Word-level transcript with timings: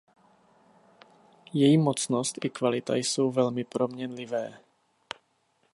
Její 1.53 1.77
mocnost 1.77 2.45
i 2.45 2.49
kvalita 2.49 2.95
jsou 2.95 3.31
velmi 3.31 3.63
proměnlivé. 3.63 4.59